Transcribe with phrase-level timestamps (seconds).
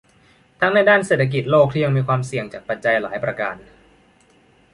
[0.59, 3.55] ทั้งในด้านเศรษฐกิจโลกที่ยังมีความเสี่ยงจากปัจจัยหลายประการ